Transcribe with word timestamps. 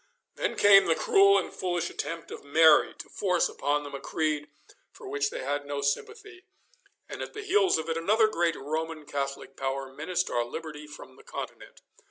Then 0.33 0.55
came 0.55 0.87
the 0.87 0.95
cruel 0.95 1.37
and 1.37 1.53
foolish 1.53 1.91
attempt 1.91 2.31
of 2.31 2.43
Mary 2.43 2.95
to 2.95 3.07
force 3.07 3.47
upon 3.47 3.83
them 3.83 3.93
a 3.93 3.99
creed 3.99 4.49
for 4.91 5.07
which 5.07 5.29
they 5.29 5.41
had 5.43 5.67
no 5.67 5.81
sympathy, 5.83 6.43
and 7.07 7.21
at 7.21 7.35
the 7.35 7.43
heels 7.43 7.77
of 7.77 7.87
it 7.87 7.97
another 7.97 8.27
great 8.27 8.55
Roman 8.55 9.05
Catholic 9.05 9.55
power 9.55 9.93
menaced 9.93 10.31
our 10.31 10.43
liberty 10.43 10.87
from 10.87 11.17
the 11.17 11.23
Continent. 11.23 11.81